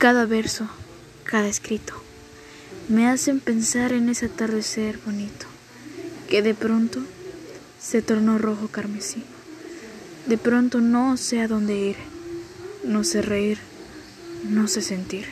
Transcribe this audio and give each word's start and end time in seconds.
Cada 0.00 0.24
verso, 0.24 0.66
cada 1.24 1.46
escrito, 1.46 1.92
me 2.88 3.06
hacen 3.06 3.38
pensar 3.38 3.92
en 3.92 4.08
ese 4.08 4.26
atardecer 4.26 4.98
bonito, 5.04 5.44
que 6.26 6.40
de 6.40 6.54
pronto 6.54 7.00
se 7.78 8.00
tornó 8.00 8.38
rojo 8.38 8.68
carmesí. 8.68 9.22
De 10.24 10.38
pronto 10.38 10.80
no 10.80 11.18
sé 11.18 11.42
a 11.42 11.48
dónde 11.48 11.76
ir, 11.76 11.96
no 12.82 13.04
sé 13.04 13.20
reír, 13.20 13.58
no 14.48 14.68
sé 14.68 14.80
sentir. 14.80 15.26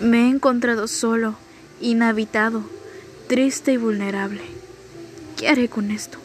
Me 0.00 0.22
he 0.22 0.28
encontrado 0.30 0.88
solo, 0.88 1.36
inhabitado, 1.82 2.62
triste 3.26 3.72
y 3.72 3.76
vulnerable. 3.76 4.40
¿Qué 5.36 5.48
haré 5.48 5.68
con 5.68 5.90
esto? 5.90 6.16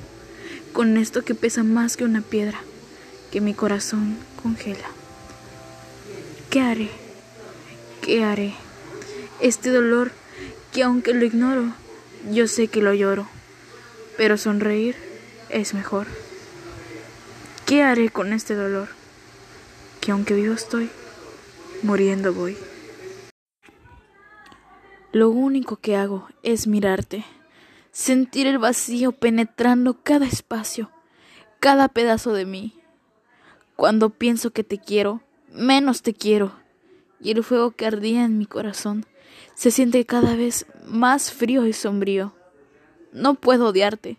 Con 0.72 0.96
esto 0.96 1.26
que 1.26 1.36
pesa 1.36 1.64
más 1.64 1.98
que 1.98 2.06
una 2.06 2.22
piedra, 2.22 2.62
que 3.30 3.42
mi 3.42 3.54
corazón 3.54 4.16
congela. 4.42 5.03
¿Qué 6.54 6.62
haré? 6.62 6.92
¿Qué 8.04 8.24
haré? 8.24 8.54
Este 9.42 9.72
dolor 9.72 10.12
que 10.72 10.84
aunque 10.84 11.16
lo 11.16 11.26
ignoro, 11.26 11.74
yo 12.30 12.48
sé 12.48 12.68
que 12.68 12.80
lo 12.80 12.94
lloro, 12.94 13.28
pero 14.18 14.38
sonreír 14.38 14.96
es 15.50 15.74
mejor. 15.74 16.06
¿Qué 17.66 17.82
haré 17.82 18.10
con 18.10 18.34
este 18.34 18.54
dolor? 18.54 18.90
Que 20.00 20.12
aunque 20.12 20.36
vivo 20.36 20.54
estoy, 20.54 20.92
muriendo 21.82 22.36
voy. 22.36 22.56
Lo 25.12 25.32
único 25.32 25.78
que 25.78 25.96
hago 25.96 26.28
es 26.44 26.68
mirarte, 26.68 27.26
sentir 27.92 28.46
el 28.46 28.60
vacío 28.60 29.12
penetrando 29.12 30.04
cada 30.04 30.28
espacio, 30.28 30.92
cada 31.60 31.88
pedazo 31.88 32.32
de 32.32 32.46
mí. 32.46 32.80
Cuando 33.76 34.12
pienso 34.12 34.52
que 34.52 34.64
te 34.64 34.78
quiero, 34.78 35.24
menos 35.54 36.02
te 36.02 36.14
quiero, 36.14 36.54
y 37.20 37.32
el 37.32 37.44
fuego 37.44 37.72
que 37.72 37.86
ardía 37.86 38.26
en 38.26 38.38
mi 38.38 38.46
corazón 38.46 39.06
se 39.56 39.72
siente 39.72 40.06
cada 40.06 40.36
vez 40.36 40.66
más 40.86 41.32
frío 41.32 41.66
y 41.66 41.74
sombrío. 41.74 42.34
No 43.12 43.36
puedo 43.36 43.68
odiarte, 43.68 44.18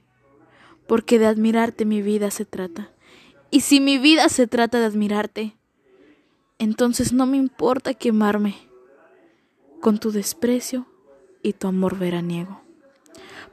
porque 0.86 1.19
de 1.19 1.27
admirarte 1.27 1.84
mi 1.84 2.03
vida 2.03 2.31
se 2.31 2.44
trata. 2.44 2.91
Y 3.50 3.61
si 3.61 3.81
mi 3.81 3.98
vida 3.98 4.28
se 4.28 4.47
trata 4.47 4.78
de 4.78 4.86
admirarte, 4.86 5.56
entonces 6.59 7.12
no 7.12 7.27
me 7.27 7.37
importa 7.37 7.94
quemarme 7.94 8.56
con 9.81 9.98
tu 9.98 10.12
desprecio 10.12 10.87
y 11.42 11.53
tu 11.53 11.66
amor 11.66 11.98
veraniego. 11.98 12.62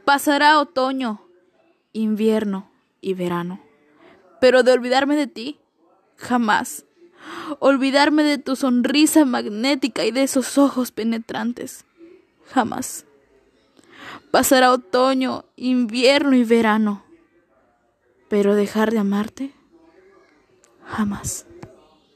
Pasará 0.06 0.60
otoño, 0.60 1.22
invierno 1.94 2.72
y 3.02 3.14
verano, 3.14 3.60
pero 4.40 4.64
de 4.64 4.72
olvidarme 4.72 5.16
de 5.16 5.28
ti, 5.28 5.60
jamás. 6.16 6.86
Olvidarme 7.60 8.24
de 8.24 8.38
tu 8.38 8.56
sonrisa 8.56 9.26
magnética 9.26 10.06
y 10.06 10.12
de 10.12 10.24
esos 10.24 10.58
ojos 10.58 10.92
penetrantes, 10.92 11.86
jamás. 12.46 13.06
Pasará 14.32 14.72
otoño, 14.72 15.46
invierno 15.56 16.36
y 16.36 16.44
verano, 16.44 17.04
pero 18.30 18.56
dejar 18.56 18.92
de 18.92 19.00
amarte, 19.00 19.52
jamás. 20.86 21.46